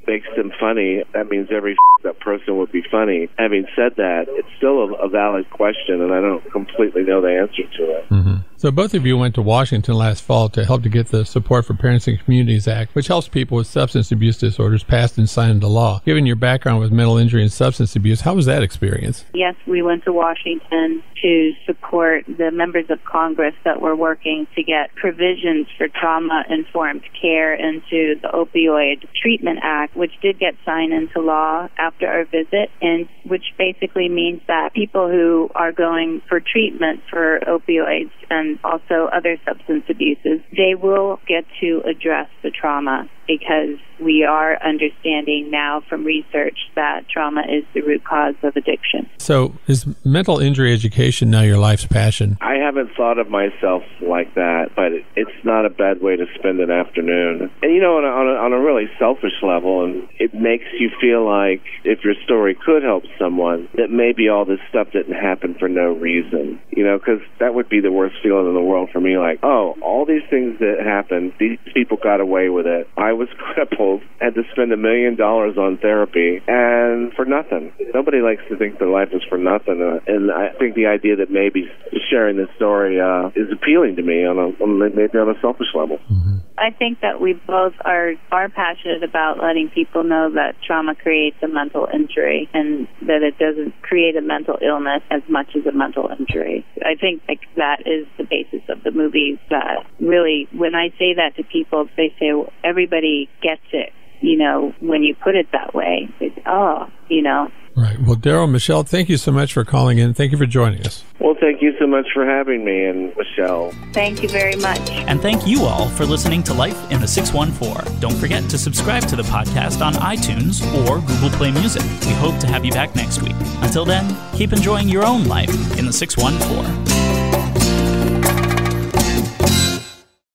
makes 0.07 0.27
them 0.35 0.51
funny, 0.59 1.03
that 1.13 1.29
means 1.29 1.49
every 1.51 1.77
up 2.07 2.19
person 2.19 2.57
would 2.57 2.71
be 2.71 2.83
funny. 2.89 3.29
Having 3.37 3.67
said 3.75 3.95
that, 3.97 4.25
it's 4.29 4.47
still 4.57 4.83
a, 4.83 4.93
a, 5.05 5.09
valid 5.09 5.49
question, 5.49 6.01
and 6.01 6.13
I 6.13 6.21
don't 6.21 6.43
completely 6.51 7.03
know 7.03 7.21
the 7.21 7.35
answer 7.35 7.63
to 7.77 7.83
it. 7.97 8.09
Mm-hmm. 8.09 8.36
So 8.59 8.71
both 8.71 8.95
of 8.95 9.05
you 9.05 9.19
went 9.19 9.35
to 9.35 9.43
Washington 9.43 9.93
last 9.93 10.23
fall 10.23 10.49
to 10.49 10.65
help 10.65 10.81
to 10.81 10.89
get 10.89 11.09
the 11.09 11.25
Support 11.25 11.65
for 11.65 11.75
Patients 11.75 12.07
and 12.07 12.19
Communities 12.19 12.67
Act, 12.67 12.95
which 12.95 13.05
helps 13.05 13.27
people 13.27 13.55
with 13.55 13.67
substance 13.67 14.11
abuse 14.11 14.35
disorders 14.35 14.83
passed 14.83 15.19
and 15.19 15.29
signed 15.29 15.51
into 15.51 15.67
law. 15.67 16.01
Given 16.05 16.25
your 16.25 16.37
background 16.37 16.79
with 16.79 16.91
mental 16.91 17.19
injury 17.19 17.43
and 17.43 17.53
substance 17.53 17.95
abuse, 17.95 18.21
how 18.21 18.33
was 18.33 18.47
that 18.47 18.63
experience? 18.63 19.25
Yes, 19.35 19.53
we 19.67 19.83
went 19.83 20.05
to 20.05 20.11
Washington 20.11 21.03
to 21.21 21.51
support 21.67 22.25
the 22.25 22.49
members 22.49 22.85
of 22.89 22.97
Congress 23.03 23.53
that 23.63 23.79
were 23.79 23.95
working 23.95 24.47
to 24.55 24.63
get 24.63 24.93
provisions 24.95 25.67
for 25.77 25.87
trauma 25.87 26.43
informed 26.49 27.03
care 27.21 27.53
into 27.53 28.19
the 28.21 28.29
Opioid 28.33 29.07
Treatment 29.21 29.59
Act, 29.61 29.95
which 29.95 30.11
did 30.23 30.39
get 30.39 30.55
signed 30.65 30.93
into 30.93 31.21
law 31.21 31.67
after 31.77 32.07
our 32.07 32.25
visit, 32.25 32.71
and 32.81 33.07
which 33.23 33.53
basically 33.57 34.09
means 34.09 34.41
that 34.47 34.73
people 34.73 35.09
who 35.09 35.49
are 35.53 35.71
going 35.71 36.23
for 36.27 36.39
treatment 36.39 37.01
for 37.09 37.39
opioids 37.47 38.11
and 38.29 38.46
also 38.63 39.09
other 39.13 39.37
substance 39.47 39.85
abuses, 39.89 40.41
they 40.55 40.75
will 40.75 41.19
get 41.27 41.45
to 41.61 41.81
address 41.89 42.29
the 42.43 42.51
trauma 42.51 43.09
because 43.27 43.77
we 43.99 44.23
are 44.23 44.61
understanding 44.63 45.49
now 45.51 45.81
from 45.89 46.03
research 46.03 46.57
that 46.75 47.07
trauma 47.09 47.41
is 47.41 47.63
the 47.73 47.81
root 47.81 48.03
cause 48.03 48.35
of 48.43 48.55
addiction. 48.55 49.09
So, 49.17 49.55
is 49.67 49.85
mental 50.05 50.39
injury 50.39 50.73
education 50.73 51.29
now 51.29 51.41
your 51.41 51.57
life's 51.57 51.85
passion? 51.85 52.37
I 52.41 52.55
haven't 52.55 52.91
thought 52.95 53.17
of 53.17 53.29
myself 53.29 53.83
like 54.01 54.35
that, 54.35 54.71
but 54.75 54.91
it's 55.15 55.43
not 55.43 55.65
a 55.65 55.69
bad 55.69 56.01
way 56.01 56.15
to 56.15 56.25
spend 56.37 56.59
an 56.59 56.71
afternoon. 56.71 57.49
And 57.61 57.73
you 57.73 57.81
know, 57.81 57.97
on 57.97 58.05
a, 58.05 58.07
on 58.07 58.27
a, 58.27 58.39
on 58.39 58.53
a 58.53 58.59
really 58.59 58.89
selfish 58.99 59.41
level, 59.41 59.85
and 59.85 60.07
it 60.19 60.33
makes 60.33 60.65
you 60.79 60.89
feel 61.01 61.25
like 61.25 61.61
if 61.83 62.03
your 62.03 62.15
story 62.23 62.55
could 62.55 62.83
help 62.83 63.03
someone, 63.19 63.67
that 63.75 63.89
maybe 63.89 64.29
all 64.29 64.45
this 64.45 64.59
stuff 64.69 64.91
didn't 64.91 65.15
happen 65.15 65.55
for 65.59 65.67
no 65.67 65.93
reason. 65.93 66.59
You 66.69 66.83
know, 66.83 66.97
because 66.97 67.21
that 67.39 67.53
would 67.53 67.69
be 67.69 67.79
the 67.79 67.91
worst 67.91 68.15
feeling 68.21 68.47
in 68.47 68.53
the 68.53 68.61
world 68.61 68.89
for 68.91 69.01
me. 69.01 69.17
Like, 69.17 69.39
oh, 69.43 69.75
all 69.81 70.05
these 70.05 70.23
things 70.29 70.59
that 70.59 70.77
happened, 70.83 71.33
these 71.39 71.57
people 71.73 71.97
got 72.01 72.21
away 72.21 72.49
with 72.49 72.67
it. 72.67 72.87
I 72.95 73.13
was 73.17 73.29
crippled, 73.37 74.01
had 74.19 74.35
to 74.35 74.43
spend 74.51 74.71
a 74.71 74.77
million 74.77 75.15
dollars 75.15 75.57
on 75.57 75.77
therapy, 75.77 76.41
and 76.47 77.13
for 77.13 77.25
nothing. 77.25 77.73
Nobody 77.93 78.21
likes 78.21 78.41
to 78.49 78.57
think 78.57 78.79
their 78.79 78.89
life 78.89 79.09
is 79.13 79.21
for 79.27 79.37
nothing, 79.37 79.81
uh, 79.81 79.99
and 80.07 80.31
I 80.31 80.49
think 80.57 80.75
the 80.75 80.87
idea 80.87 81.17
that 81.17 81.31
maybe 81.31 81.69
sharing 82.09 82.37
this 82.37 82.49
story 82.55 82.99
uh, 82.99 83.29
is 83.35 83.51
appealing 83.51 83.95
to 83.97 84.03
me 84.03 84.25
on 84.25 84.37
a 84.37 84.47
on 84.63 84.79
maybe 84.79 85.17
on 85.17 85.29
a 85.29 85.39
selfish 85.41 85.73
level. 85.75 85.97
Mm-hmm. 86.09 86.46
I 86.57 86.71
think 86.71 87.01
that 87.01 87.21
we 87.21 87.33
both 87.33 87.73
are 87.85 88.13
are 88.31 88.49
passionate 88.49 89.03
about 89.03 89.37
letting 89.41 89.69
people 89.69 90.03
know 90.03 90.31
that 90.33 90.55
trauma 90.65 90.95
creates 90.95 91.37
a 91.43 91.47
mental 91.47 91.87
injury 91.93 92.49
and 92.53 92.87
that 93.01 93.21
it 93.21 93.37
doesn't 93.37 93.79
create 93.81 94.15
a 94.15 94.21
mental 94.21 94.57
illness 94.61 95.03
as 95.11 95.21
much 95.29 95.55
as 95.55 95.65
a 95.65 95.71
mental 95.71 96.09
injury. 96.17 96.65
I 96.83 96.95
think 96.99 97.21
like 97.27 97.41
that 97.55 97.81
is 97.85 98.07
the 98.17 98.23
basis 98.23 98.67
of 98.69 98.83
the 98.83 98.91
movie. 98.91 99.39
That 99.49 99.85
really, 99.99 100.47
when 100.51 100.75
I 100.75 100.89
say 100.97 101.13
that 101.15 101.35
to 101.37 101.43
people, 101.43 101.87
they 101.95 102.13
say 102.19 102.33
well, 102.33 102.51
everybody 102.63 103.29
gets 103.41 103.65
it. 103.71 103.93
You 104.19 104.37
know, 104.37 104.73
when 104.79 105.03
you 105.03 105.15
put 105.15 105.35
it 105.35 105.51
that 105.51 105.75
way, 105.75 106.09
it's 106.19 106.37
oh, 106.47 106.87
you 107.07 107.21
know, 107.21 107.51
Right. 107.75 107.99
Well, 108.01 108.15
Darrell, 108.15 108.47
Michelle, 108.47 108.81
thank 108.81 109.07
you 109.07 109.17
so 109.17 109.31
much 109.31 109.53
for 109.53 109.63
calling 109.63 109.99
in. 109.99 110.15
Thank 110.15 110.31
you 110.31 110.37
for 110.39 110.47
joining 110.47 110.83
us. 110.83 111.03
Well, 111.39 111.51
thank 111.51 111.61
you 111.61 111.73
so 111.77 111.85
much 111.85 112.07
for 112.13 112.25
having 112.25 112.65
me, 112.65 112.85
and 112.85 113.15
Michelle. 113.15 113.71
Thank 113.93 114.23
you 114.23 114.29
very 114.29 114.55
much. 114.55 114.89
And 114.89 115.21
thank 115.21 115.45
you 115.45 115.65
all 115.65 115.87
for 115.89 116.05
listening 116.05 116.41
to 116.43 116.53
Life 116.53 116.91
in 116.91 116.99
the 116.99 117.07
614. 117.07 117.99
Don't 117.99 118.15
forget 118.15 118.49
to 118.49 118.57
subscribe 118.57 119.07
to 119.07 119.15
the 119.15 119.23
podcast 119.23 119.85
on 119.85 119.93
iTunes 119.95 120.65
or 120.85 120.99
Google 121.01 121.29
Play 121.37 121.51
Music. 121.51 121.83
We 122.07 122.13
hope 122.13 122.39
to 122.39 122.47
have 122.47 122.65
you 122.65 122.71
back 122.71 122.95
next 122.95 123.21
week. 123.21 123.35
Until 123.61 123.85
then, 123.85 124.17
keep 124.35 124.51
enjoying 124.51 124.89
your 124.89 125.05
own 125.05 125.25
life 125.25 125.77
in 125.77 125.85
the 125.85 125.93
614. 125.93 126.96